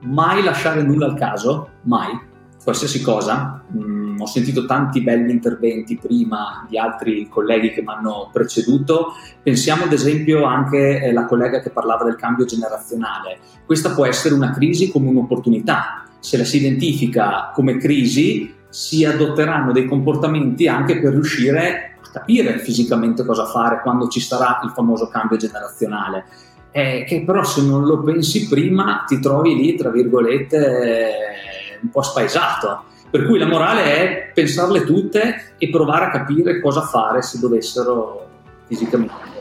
Mai 0.00 0.42
lasciare 0.42 0.82
nulla 0.82 1.06
al 1.06 1.16
caso, 1.16 1.68
mai 1.82 2.32
qualsiasi 2.64 3.02
cosa. 3.02 3.62
Mm, 3.76 4.18
ho 4.18 4.26
sentito 4.26 4.64
tanti 4.64 5.02
belli 5.02 5.30
interventi 5.30 5.96
prima 5.98 6.66
di 6.68 6.78
altri 6.78 7.28
colleghi 7.28 7.70
che 7.70 7.82
mi 7.82 7.92
hanno 7.92 8.30
preceduto. 8.32 9.12
Pensiamo 9.42 9.84
ad 9.84 9.92
esempio 9.92 10.44
anche 10.44 11.06
alla 11.06 11.26
collega 11.26 11.60
che 11.60 11.70
parlava 11.70 12.04
del 12.04 12.16
cambio 12.16 12.46
generazionale. 12.46 13.38
Questa 13.66 13.90
può 13.90 14.06
essere 14.06 14.34
una 14.34 14.50
crisi 14.52 14.90
come 14.90 15.10
un'opportunità. 15.10 16.04
Se 16.18 16.38
la 16.38 16.44
si 16.44 16.56
identifica 16.56 17.50
come 17.52 17.76
crisi, 17.76 18.52
si 18.70 19.04
adotteranno 19.04 19.70
dei 19.70 19.86
comportamenti 19.86 20.66
anche 20.66 20.98
per 20.98 21.12
riuscire 21.12 21.96
a 22.02 22.10
capire 22.10 22.58
fisicamente 22.58 23.24
cosa 23.24 23.44
fare 23.44 23.80
quando 23.82 24.08
ci 24.08 24.20
sarà 24.20 24.60
il 24.64 24.70
famoso 24.70 25.08
cambio 25.08 25.36
generazionale. 25.36 26.24
Eh, 26.72 27.04
che 27.06 27.22
però 27.24 27.44
se 27.44 27.62
non 27.62 27.84
lo 27.84 28.02
pensi 28.02 28.48
prima 28.48 29.04
ti 29.06 29.20
trovi 29.20 29.54
lì, 29.54 29.76
tra 29.76 29.90
virgolette, 29.90 31.43
un 31.84 31.90
po' 31.90 32.02
spaesato. 32.02 32.84
Per 33.10 33.26
cui 33.26 33.38
la 33.38 33.46
morale 33.46 33.84
è 33.84 34.32
pensarle 34.34 34.84
tutte 34.84 35.54
e 35.56 35.70
provare 35.70 36.06
a 36.06 36.10
capire 36.10 36.60
cosa 36.60 36.80
fare 36.80 37.22
se 37.22 37.38
dovessero 37.38 38.26
fisicamente 38.66 39.33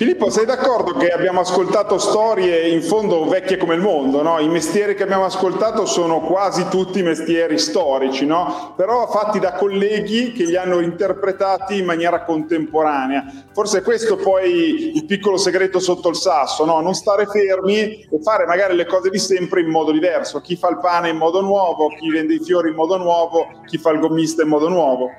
Filippo, 0.00 0.30
sei 0.30 0.46
d'accordo 0.46 0.94
che 0.94 1.10
abbiamo 1.10 1.40
ascoltato 1.40 1.98
storie 1.98 2.68
in 2.68 2.80
fondo 2.80 3.28
vecchie 3.28 3.58
come 3.58 3.74
il 3.74 3.82
mondo, 3.82 4.22
no? 4.22 4.38
I 4.38 4.48
mestieri 4.48 4.94
che 4.94 5.02
abbiamo 5.02 5.26
ascoltato 5.26 5.84
sono 5.84 6.22
quasi 6.22 6.68
tutti 6.70 7.02
mestieri 7.02 7.58
storici, 7.58 8.24
no? 8.24 8.72
Però 8.78 9.06
fatti 9.10 9.38
da 9.38 9.52
colleghi 9.52 10.32
che 10.32 10.44
li 10.44 10.56
hanno 10.56 10.80
interpretati 10.80 11.76
in 11.76 11.84
maniera 11.84 12.24
contemporanea. 12.24 13.26
Forse 13.52 13.82
questo 13.82 14.16
poi 14.16 14.96
il 14.96 15.04
piccolo 15.04 15.36
segreto 15.36 15.78
sotto 15.78 16.08
il 16.08 16.16
sasso, 16.16 16.64
no? 16.64 16.80
Non 16.80 16.94
stare 16.94 17.26
fermi 17.26 17.80
e 17.80 18.22
fare 18.22 18.46
magari 18.46 18.76
le 18.76 18.86
cose 18.86 19.10
di 19.10 19.18
sempre 19.18 19.60
in 19.60 19.68
modo 19.68 19.92
diverso. 19.92 20.40
Chi 20.40 20.56
fa 20.56 20.70
il 20.70 20.78
pane 20.78 21.10
in 21.10 21.18
modo 21.18 21.42
nuovo, 21.42 21.88
chi 21.88 22.08
vende 22.08 22.36
i 22.36 22.42
fiori 22.42 22.70
in 22.70 22.74
modo 22.74 22.96
nuovo, 22.96 23.48
chi 23.66 23.76
fa 23.76 23.90
il 23.90 24.00
gommista 24.00 24.40
in 24.40 24.48
modo 24.48 24.70
nuovo. 24.70 25.10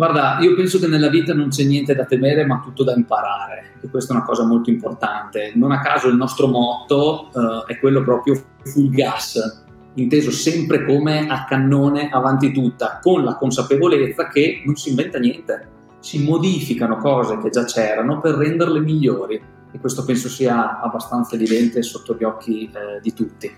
Guarda, 0.00 0.38
io 0.40 0.54
penso 0.54 0.78
che 0.78 0.86
nella 0.86 1.10
vita 1.10 1.34
non 1.34 1.50
c'è 1.50 1.62
niente 1.62 1.94
da 1.94 2.06
temere, 2.06 2.46
ma 2.46 2.62
tutto 2.64 2.84
da 2.84 2.94
imparare, 2.94 3.74
e 3.82 3.90
questa 3.90 4.14
è 4.14 4.16
una 4.16 4.24
cosa 4.24 4.46
molto 4.46 4.70
importante. 4.70 5.52
Non 5.56 5.72
a 5.72 5.80
caso 5.80 6.08
il 6.08 6.16
nostro 6.16 6.46
motto 6.46 7.28
uh, 7.30 7.66
è 7.66 7.78
quello 7.78 8.02
proprio 8.02 8.42
full 8.64 8.88
gas, 8.88 9.66
inteso 9.96 10.30
sempre 10.30 10.86
come 10.86 11.28
a 11.28 11.44
cannone 11.44 12.08
avanti 12.08 12.50
tutta, 12.50 12.98
con 13.02 13.24
la 13.24 13.34
consapevolezza 13.34 14.28
che 14.28 14.62
non 14.64 14.74
si 14.74 14.88
inventa 14.88 15.18
niente, 15.18 15.68
si 15.98 16.24
modificano 16.24 16.96
cose 16.96 17.36
che 17.36 17.50
già 17.50 17.64
c'erano 17.64 18.20
per 18.20 18.36
renderle 18.36 18.80
migliori, 18.80 19.38
e 19.70 19.78
questo 19.80 20.02
penso 20.06 20.30
sia 20.30 20.80
abbastanza 20.80 21.34
evidente 21.34 21.82
sotto 21.82 22.16
gli 22.18 22.24
occhi 22.24 22.70
eh, 22.72 23.00
di 23.02 23.12
tutti. 23.12 23.54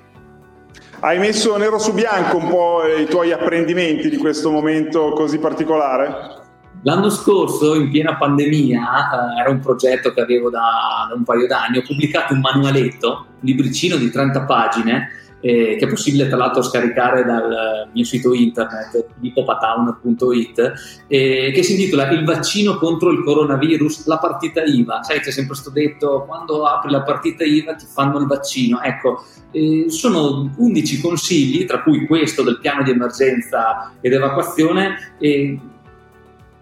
Hai 1.04 1.18
messo 1.18 1.56
nero 1.56 1.80
su 1.80 1.94
bianco 1.94 2.36
un 2.36 2.48
po' 2.48 2.86
i 2.86 3.06
tuoi 3.06 3.32
apprendimenti 3.32 4.08
di 4.08 4.16
questo 4.16 4.52
momento 4.52 5.10
così 5.10 5.38
particolare? 5.38 6.42
L'anno 6.82 7.10
scorso, 7.10 7.74
in 7.74 7.90
piena 7.90 8.16
pandemia, 8.16 8.80
eh, 8.80 9.40
era 9.40 9.50
un 9.50 9.58
progetto 9.58 10.12
che 10.12 10.20
avevo 10.20 10.48
da, 10.48 11.06
da 11.08 11.14
un 11.16 11.24
paio 11.24 11.48
d'anni, 11.48 11.78
ho 11.78 11.82
pubblicato 11.82 12.34
un 12.34 12.38
manualetto, 12.38 13.26
un 13.30 13.38
libricino 13.40 13.96
di 13.96 14.12
30 14.12 14.42
pagine, 14.42 15.08
eh, 15.42 15.76
che 15.76 15.84
è 15.84 15.88
possibile 15.88 16.28
tra 16.28 16.36
l'altro 16.36 16.62
scaricare 16.62 17.24
dal 17.24 17.88
mio 17.92 18.04
sito 18.04 18.32
internet 18.32 19.06
lippopatown.it 19.20 20.72
eh, 21.08 21.50
che 21.52 21.62
si 21.62 21.72
intitola 21.72 22.08
Il 22.10 22.24
vaccino 22.24 22.78
contro 22.78 23.10
il 23.10 23.22
coronavirus, 23.22 24.06
la 24.06 24.18
partita 24.18 24.62
IVA. 24.62 25.02
Sai, 25.02 25.18
c'è 25.18 25.30
sempre 25.30 25.54
questo 25.54 25.70
detto, 25.70 26.24
quando 26.26 26.64
apri 26.64 26.90
la 26.90 27.02
partita 27.02 27.44
IVA 27.44 27.74
ti 27.74 27.86
fanno 27.92 28.18
il 28.18 28.26
vaccino. 28.26 28.80
Ecco, 28.80 29.24
eh, 29.50 29.86
sono 29.88 30.50
11 30.56 31.00
consigli, 31.00 31.64
tra 31.64 31.82
cui 31.82 32.06
questo 32.06 32.42
del 32.42 32.58
piano 32.60 32.82
di 32.82 32.90
emergenza 32.90 33.92
ed 34.00 34.12
evacuazione, 34.12 35.14
eh, 35.18 35.58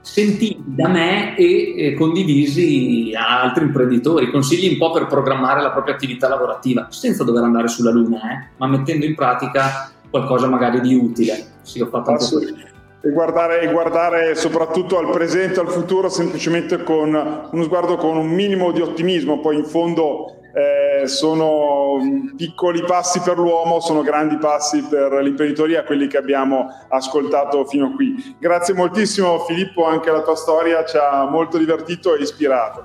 sentiti 0.00 0.62
da 0.64 0.88
me 0.88 1.37
e 1.37 1.75
eh, 1.76 1.95
condivisi 1.95 3.12
a 3.14 3.42
altri 3.42 3.64
imprenditori, 3.64 4.30
consigli 4.30 4.73
un 4.73 4.78
po' 4.78 4.90
per 4.90 5.07
programmare 5.07 5.61
la 5.61 5.71
propria 5.71 5.95
attività 5.95 6.28
lavorativa, 6.28 6.88
senza 6.90 7.25
dover 7.25 7.45
andare 7.45 7.69
sulla 7.69 7.90
luna, 7.90 8.19
eh, 8.19 8.49
ma 8.57 8.66
mettendo 8.66 9.04
in 9.04 9.14
pratica 9.14 9.90
qualcosa 10.09 10.49
magari 10.49 10.80
di 10.80 10.95
utile. 10.95 11.45
Sì, 11.62 11.80
ho 11.80 11.87
fatto 11.87 12.11
anche 12.11 12.26
questo. 12.30 12.69
E 13.02 13.11
guardare, 13.12 13.62
e 13.62 13.73
guardare, 13.73 14.35
soprattutto 14.35 14.99
al 14.99 15.11
presente, 15.11 15.59
al 15.61 15.71
futuro, 15.71 16.11
semplicemente 16.11 16.83
con 16.83 17.49
uno 17.50 17.62
sguardo 17.62 17.97
con 17.97 18.16
un 18.16 18.28
minimo 18.28 18.73
di 18.73 18.83
ottimismo. 18.83 19.40
Poi 19.40 19.57
in 19.57 19.64
fondo 19.64 20.39
eh, 20.52 21.07
sono 21.07 21.99
piccoli 22.37 22.83
passi 22.83 23.21
per 23.21 23.38
l'uomo, 23.38 23.80
sono 23.80 24.02
grandi 24.02 24.37
passi 24.38 24.83
per 24.83 25.12
l'imprenditoria, 25.23 25.85
quelli 25.85 26.07
che 26.09 26.16
abbiamo 26.16 26.69
ascoltato 26.88 27.64
fino 27.66 27.87
a 27.87 27.90
qui. 27.92 28.37
Grazie 28.38 28.75
moltissimo 28.75 29.40
Filippo, 29.40 29.87
anche 29.87 30.11
la 30.11 30.23
tua 30.23 30.37
storia 30.37 30.85
ci 30.85 30.97
ha 30.97 31.25
molto 31.25 31.59
divertito 31.59 32.16
e 32.16 32.23
ispirato. 32.23 32.85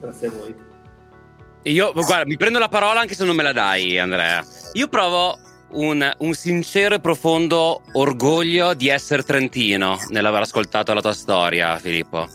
Grazie 0.00 0.28
a 0.28 0.30
voi. 0.30 0.66
Io, 1.62 1.92
guarda, 1.92 2.24
mi 2.24 2.36
prendo 2.36 2.58
la 2.58 2.68
parola 2.68 3.00
anche 3.00 3.14
se 3.14 3.24
non 3.24 3.36
me 3.36 3.42
la 3.42 3.52
dai, 3.52 3.98
Andrea. 3.98 4.44
Io 4.74 4.88
provo 4.88 5.38
un, 5.70 6.10
un, 6.18 6.32
sincero 6.32 6.94
e 6.94 7.00
profondo 7.00 7.82
orgoglio 7.92 8.74
di 8.74 8.88
essere 8.88 9.22
trentino 9.22 9.98
nell'aver 10.08 10.42
ascoltato 10.42 10.94
la 10.94 11.00
tua 11.00 11.12
storia, 11.12 11.76
Filippo. 11.78 12.26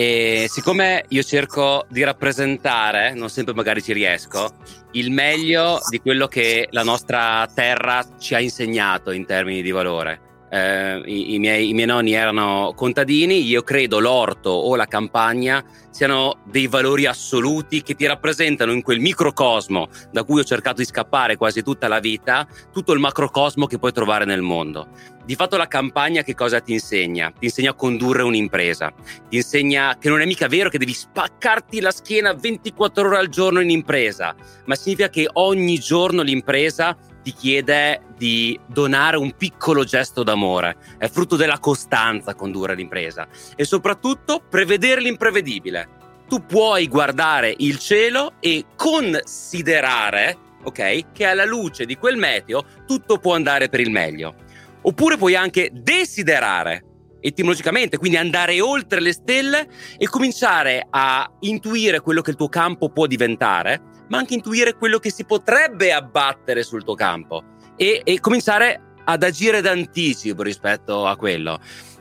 E 0.00 0.46
siccome 0.48 1.06
io 1.08 1.24
cerco 1.24 1.84
di 1.88 2.04
rappresentare, 2.04 3.14
non 3.14 3.28
sempre 3.28 3.52
magari 3.52 3.82
ci 3.82 3.92
riesco, 3.92 4.48
il 4.92 5.10
meglio 5.10 5.80
di 5.90 5.98
quello 5.98 6.28
che 6.28 6.68
la 6.70 6.84
nostra 6.84 7.50
terra 7.52 8.06
ci 8.16 8.36
ha 8.36 8.38
insegnato 8.38 9.10
in 9.10 9.26
termini 9.26 9.60
di 9.60 9.72
valore. 9.72 10.27
Eh, 10.50 11.02
i, 11.04 11.34
i, 11.34 11.38
miei, 11.38 11.68
i, 11.68 11.74
miei, 11.74 11.86
nonni 11.86 12.12
erano 12.12 12.72
contadini, 12.74 13.46
io 13.46 13.62
credo 13.62 13.98
l'orto 13.98 14.48
o 14.48 14.76
la 14.76 14.86
campagna 14.86 15.62
siano 15.90 16.40
dei 16.44 16.68
valori 16.68 17.06
assoluti 17.06 17.82
che 17.82 17.94
ti 17.94 18.06
rappresentano 18.06 18.72
in 18.72 18.82
quel 18.82 19.00
microcosmo 19.00 19.88
da 20.10 20.24
cui 20.24 20.40
ho 20.40 20.44
cercato 20.44 20.76
di 20.76 20.86
scappare 20.86 21.36
quasi 21.36 21.62
tutta 21.62 21.88
la 21.88 21.98
vita, 21.98 22.46
tutto 22.72 22.92
il 22.92 23.00
macrocosmo 23.00 23.66
che 23.66 23.78
puoi 23.78 23.92
trovare 23.92 24.24
nel 24.24 24.40
mondo. 24.40 24.88
Di 25.28 25.34
fatto 25.34 25.58
la 25.58 25.68
campagna 25.68 26.22
che 26.22 26.34
cosa 26.34 26.60
ti 26.60 26.72
insegna? 26.72 27.30
Ti 27.30 27.44
insegna 27.44 27.72
a 27.72 27.74
condurre 27.74 28.22
un'impresa, 28.22 28.94
ti 29.28 29.36
insegna 29.36 29.98
che 29.98 30.08
non 30.08 30.22
è 30.22 30.24
mica 30.24 30.48
vero 30.48 30.70
che 30.70 30.78
devi 30.78 30.94
spaccarti 30.94 31.80
la 31.80 31.90
schiena 31.90 32.32
24 32.32 33.06
ore 33.06 33.18
al 33.18 33.28
giorno 33.28 33.60
in 33.60 33.68
impresa, 33.68 34.34
ma 34.64 34.74
significa 34.74 35.10
che 35.10 35.28
ogni 35.30 35.78
giorno 35.78 36.22
l'impresa 36.22 36.96
ti 37.28 37.34
chiede 37.34 38.00
di 38.16 38.58
donare 38.66 39.18
un 39.18 39.36
piccolo 39.36 39.84
gesto 39.84 40.22
d'amore. 40.22 40.76
È 40.96 41.08
frutto 41.08 41.36
della 41.36 41.58
costanza 41.58 42.34
condurre 42.34 42.74
l'impresa 42.74 43.28
e 43.54 43.64
soprattutto 43.64 44.42
prevedere 44.48 45.02
l'imprevedibile. 45.02 45.96
Tu 46.26 46.46
puoi 46.46 46.88
guardare 46.88 47.54
il 47.58 47.78
cielo 47.78 48.32
e 48.40 48.64
considerare, 48.74 50.38
ok, 50.64 51.12
che 51.12 51.26
alla 51.26 51.44
luce 51.44 51.84
di 51.84 51.96
quel 51.96 52.16
meteo 52.16 52.64
tutto 52.86 53.18
può 53.18 53.34
andare 53.34 53.68
per 53.68 53.80
il 53.80 53.90
meglio. 53.90 54.34
Oppure 54.80 55.18
puoi 55.18 55.34
anche 55.34 55.68
desiderare, 55.70 56.84
etimologicamente, 57.20 57.98
quindi 57.98 58.16
andare 58.16 58.58
oltre 58.62 59.00
le 59.00 59.12
stelle 59.12 59.68
e 59.98 60.08
cominciare 60.08 60.86
a 60.88 61.30
intuire 61.40 62.00
quello 62.00 62.22
che 62.22 62.30
il 62.30 62.36
tuo 62.36 62.48
campo 62.48 62.88
può 62.88 63.06
diventare, 63.06 63.87
ma 64.08 64.18
anche 64.18 64.34
intuire 64.34 64.74
quello 64.74 64.98
che 64.98 65.10
si 65.10 65.24
potrebbe 65.24 65.92
abbattere 65.92 66.62
sul 66.62 66.84
tuo 66.84 66.94
campo 66.94 67.42
e, 67.76 68.02
e 68.04 68.20
cominciare 68.20 68.82
ad 69.04 69.22
agire 69.22 69.60
d'anticipo 69.60 70.42
rispetto 70.42 71.06
a 71.06 71.16
quello. 71.16 71.58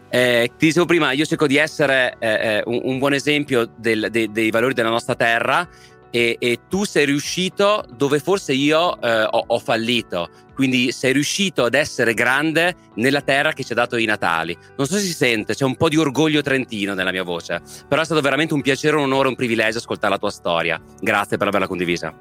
Eh, 0.10 0.52
ti 0.58 0.68
dicevo 0.68 0.86
prima, 0.86 1.12
io 1.12 1.26
cerco 1.26 1.48
di 1.48 1.58
essere 1.58 2.16
eh, 2.20 2.28
eh 2.28 2.64
un, 2.66 2.80
un, 2.84 2.98
buon 2.98 3.14
esempio 3.14 3.70
del, 3.76 4.08
de, 4.10 4.30
dei 4.32 4.52
valori 4.52 4.74
della 4.74 4.90
nostra 4.90 5.16
terra 5.16 5.68
e, 6.10 6.38
e, 6.40 6.60
tu 6.70 6.84
sei 6.84 7.06
riuscito 7.06 7.86
dove 7.96 8.20
forse 8.20 8.54
io 8.54 9.00
eh, 9.02 9.24
ho, 9.24 9.44
ho, 9.48 9.60
fallito. 9.60 10.30
Quindi 10.54 10.92
sei 10.92 11.14
riuscito 11.14 11.66
ad 11.66 11.76
essere 11.76 12.14
grande 12.14 12.76
nella 12.96 13.22
terra 13.22 13.54
che 13.54 13.64
ci 13.64 13.74
ha 13.74 13.76
dato 13.76 13.98
i 13.98 14.06
Natali. 14.06 14.58
Non 14.76 14.88
so 14.88 14.96
se 14.96 15.02
si 15.02 15.14
sente, 15.14 15.54
c'è 15.54 15.66
un 15.66 15.76
po' 15.76 15.90
di 15.90 15.98
orgoglio 15.98 16.42
trentino 16.42 16.94
nella 16.94 17.12
mia 17.12 17.24
voce, 17.24 17.62
però 17.88 18.02
è 18.02 18.06
stato 18.06 18.22
veramente 18.22 18.54
un 18.54 18.62
piacere, 18.62 18.96
un 18.96 19.04
onore, 19.04 19.28
un 19.28 19.36
privilegio 19.36 19.78
ascoltare 19.78 20.14
la 20.14 20.20
tua 20.20 20.32
storia. 20.32 20.82
Grazie 21.00 21.38
per 21.38 21.48
averla 21.48 21.68
condivisa. 21.68 22.14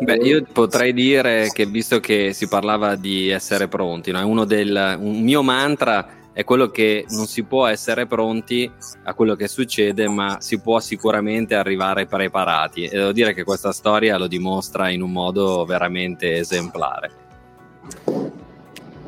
Beh, 0.00 0.16
io 0.16 0.42
potrei 0.52 0.92
dire 0.92 1.48
che 1.52 1.66
visto 1.66 2.00
che 2.00 2.32
si 2.32 2.48
parlava 2.48 2.96
di 2.96 3.28
essere 3.28 3.68
pronti, 3.68 4.10
no? 4.10 4.26
uno 4.26 4.44
del, 4.44 4.96
un 4.98 5.20
mio 5.20 5.42
mantra 5.42 6.08
è 6.32 6.44
quello 6.44 6.68
che 6.68 7.04
non 7.10 7.26
si 7.26 7.42
può 7.44 7.66
essere 7.66 8.06
pronti 8.06 8.70
a 9.04 9.14
quello 9.14 9.34
che 9.34 9.48
succede, 9.48 10.08
ma 10.08 10.38
si 10.40 10.60
può 10.60 10.80
sicuramente 10.80 11.54
arrivare 11.54 12.06
preparati. 12.06 12.84
E 12.84 12.96
devo 12.96 13.12
dire 13.12 13.34
che 13.34 13.44
questa 13.44 13.72
storia 13.72 14.16
lo 14.16 14.26
dimostra 14.26 14.88
in 14.88 15.02
un 15.02 15.12
modo 15.12 15.64
veramente 15.64 16.36
esemplare. 16.36 17.10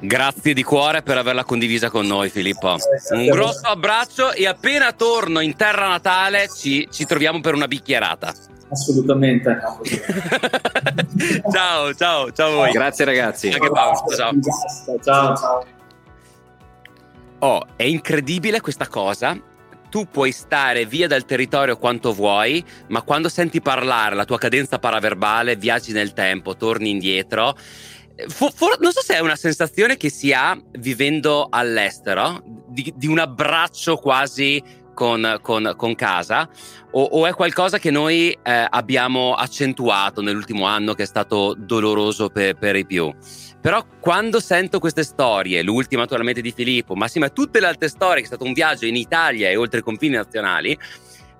Grazie 0.00 0.52
di 0.52 0.62
cuore 0.62 1.02
per 1.02 1.16
averla 1.16 1.44
condivisa 1.44 1.88
con 1.88 2.06
noi, 2.06 2.28
Filippo. 2.28 2.76
Un 3.10 3.26
grosso 3.26 3.66
abbraccio 3.66 4.32
e 4.32 4.46
appena 4.46 4.92
torno 4.92 5.40
in 5.40 5.56
terra 5.56 5.88
natale 5.88 6.48
ci, 6.54 6.86
ci 6.90 7.06
troviamo 7.06 7.40
per 7.40 7.54
una 7.54 7.66
bicchierata. 7.66 8.34
Assolutamente. 8.68 9.56
ciao, 11.50 11.94
ciao, 11.94 12.32
ciao 12.32 12.48
a 12.48 12.54
voi. 12.54 12.72
Grazie 12.72 13.04
ragazzi. 13.06 13.48
Anche 13.48 13.70
Paolo, 13.70 14.14
ciao. 14.14 14.32
ciao. 15.02 15.34
ciao. 15.36 15.64
Oh, 17.38 17.66
è 17.76 17.82
incredibile 17.82 18.60
questa 18.60 18.88
cosa. 18.88 19.38
Tu 19.90 20.06
puoi 20.10 20.32
stare 20.32 20.86
via 20.86 21.06
dal 21.06 21.24
territorio 21.24 21.76
quanto 21.76 22.12
vuoi, 22.12 22.64
ma 22.88 23.02
quando 23.02 23.28
senti 23.28 23.60
parlare 23.60 24.16
la 24.16 24.24
tua 24.24 24.38
cadenza 24.38 24.78
paraverbale, 24.78 25.56
viaggi 25.56 25.92
nel 25.92 26.12
tempo, 26.12 26.56
torni 26.56 26.90
indietro. 26.90 27.56
For, 28.28 28.52
for, 28.52 28.78
non 28.80 28.92
so 28.92 29.02
se 29.02 29.14
è 29.14 29.20
una 29.20 29.36
sensazione 29.36 29.96
che 29.96 30.10
si 30.10 30.32
ha 30.32 30.60
vivendo 30.78 31.46
all'estero, 31.48 32.42
di, 32.68 32.92
di 32.96 33.06
un 33.06 33.18
abbraccio 33.18 33.96
quasi 33.96 34.62
con, 34.94 35.38
con, 35.42 35.74
con 35.76 35.94
casa 35.94 36.48
o, 36.92 37.02
o, 37.02 37.26
è 37.26 37.34
qualcosa 37.34 37.78
che 37.78 37.90
noi 37.90 38.30
eh, 38.30 38.66
abbiamo 38.68 39.34
accentuato 39.34 40.22
nell'ultimo 40.22 40.64
anno 40.64 40.94
che 40.94 41.02
è 41.02 41.06
stato 41.06 41.54
doloroso 41.58 42.28
per, 42.28 42.54
per, 42.54 42.76
i 42.76 42.86
più. 42.86 43.12
Però 43.60 43.84
quando 43.98 44.40
sento 44.40 44.78
queste 44.78 45.02
storie, 45.02 45.62
l'ultima 45.62 46.02
naturalmente 46.02 46.40
di 46.40 46.52
Filippo, 46.52 46.94
ma 46.94 47.08
sì, 47.08 47.18
ma 47.18 47.28
tutte 47.30 47.60
le 47.60 47.66
altre 47.66 47.88
storie, 47.88 48.18
che 48.18 48.24
è 48.24 48.26
stato 48.26 48.44
un 48.44 48.52
viaggio 48.52 48.86
in 48.86 48.96
Italia 48.96 49.48
e 49.48 49.56
oltre 49.56 49.80
i 49.80 49.82
confini 49.82 50.14
nazionali, 50.14 50.78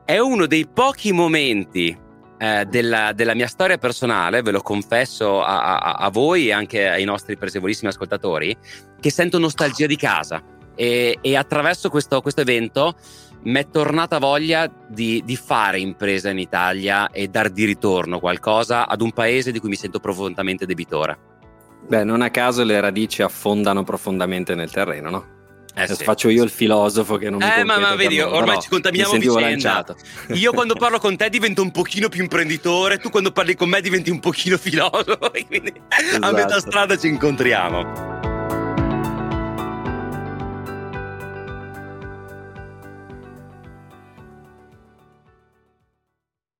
è 0.05 0.19
uno 0.19 0.47
dei 0.47 0.67
pochi 0.67 1.13
momenti 1.13 1.97
eh, 2.37 2.67
della, 2.69 3.13
della, 3.13 3.35
mia 3.35 3.47
storia 3.47 3.79
personale, 3.79 4.43
ve 4.43 4.51
lo 4.51 4.61
confesso 4.61 5.43
a, 5.43 5.79
a, 5.79 5.93
a 5.93 6.11
voi 6.11 6.49
e 6.49 6.53
anche 6.53 6.89
ai 6.89 7.05
nostri 7.05 7.37
presevolissimi 7.37 7.91
ascoltatori, 7.91 8.57
che 9.01 9.11
sento 9.11 9.39
nostalgia 9.39 9.87
di 9.87 9.97
casa. 9.97 10.43
E, 10.77 11.19
e 11.21 11.37
attraverso 11.37 11.89
questo, 11.89 12.21
questo 12.21 12.41
evento 12.41 12.97
mi 13.45 13.59
è 13.59 13.69
tornata 13.69 14.19
voglia 14.19 14.71
di, 14.89 15.23
di, 15.25 15.37
fare 15.37 15.79
impresa 15.79 16.31
in 16.31 16.39
Italia 16.39 17.11
e 17.11 17.29
dar 17.29 17.51
di 17.51 17.65
ritorno 17.65 18.19
qualcosa 18.19 18.89
ad 18.89 19.01
un 19.01 19.13
paese 19.13 19.53
di 19.53 19.59
cui 19.59 19.69
mi 19.69 19.77
sento 19.77 20.01
profondamente 20.01 20.67
debitore. 20.67 21.33
Beh, 21.87 22.05
non 22.05 22.23
a 22.23 22.31
caso 22.31 22.65
le 22.65 22.81
radici 22.81 23.23
affondano 23.23 23.85
profondamente 23.85 24.55
nel 24.55 24.71
terreno, 24.71 25.11
no? 25.11 25.33
Eh 25.77 25.93
sì, 25.93 26.05
faccio 26.05 26.29
io 26.29 26.45
il 26.45 26.51
filosofo 26.51 27.17
che 27.17 27.31
non 27.31 27.41
mi 27.41 27.51
Eh, 27.59 27.65
ma, 27.65 27.79
ma 27.79 27.97
vedi, 27.97 28.21
ormai 28.21 28.61
ci 28.61 28.69
contaminiamo 28.69 29.13
a 29.13 29.19
vicenda. 29.19 29.41
Lanciato. 29.41 29.97
Io 30.35 30.53
quando 30.53 30.75
parlo 30.75 31.01
con 31.01 31.17
te 31.17 31.29
divento 31.29 31.63
un 31.63 31.73
pochino 31.73 32.09
più 32.09 32.23
imprenditore, 32.23 32.99
tu 32.99 33.11
quando 33.11 33.33
parli 33.33 33.57
con 33.57 33.69
me 33.69 33.81
diventi 33.81 34.09
un 34.09 34.21
pochino 34.21 34.57
filosofo, 34.57 35.19
quindi 35.49 35.73
esatto. 35.89 36.27
a 36.27 36.31
metà 36.31 36.61
strada 36.61 36.97
ci 36.97 37.09
incontriamo. 37.09 38.24